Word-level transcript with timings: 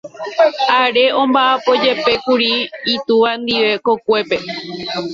Are 0.81 1.05
omba'apojepékuri 1.21 2.51
itúva 2.93 3.31
ndive 3.41 3.71
kokuépe. 3.85 4.37